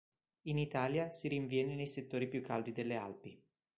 [0.47, 3.39] In Italia si rinviene nei settori più caldi delle Alpi.